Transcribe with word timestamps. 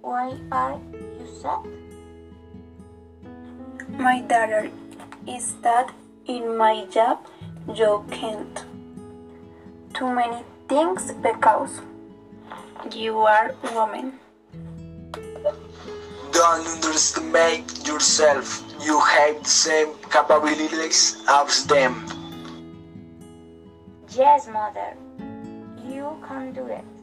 why 0.00 0.38
are 0.50 0.80
you 0.92 1.26
sad 1.40 1.60
My 3.98 4.20
daughter, 4.22 4.70
is 5.26 5.56
that 5.62 5.92
in 6.26 6.56
my 6.56 6.86
job 6.86 7.26
you 7.74 8.04
can't 8.10 8.64
too 9.92 10.08
many 10.14 10.42
things 10.68 11.12
because 11.12 11.82
you 12.94 13.18
are 13.18 13.54
woman. 13.74 14.18
Don't 16.32 16.66
underestimate 16.66 17.86
yourself. 17.86 18.62
You 18.80 19.00
have 19.00 19.42
the 19.42 19.50
same 19.50 19.94
capabilities 20.10 21.16
as 21.28 21.64
them. 21.66 22.06
Yes, 24.16 24.48
mother. 24.48 24.96
You 25.86 26.16
can 26.26 26.52
do 26.52 26.66
it. 26.66 26.97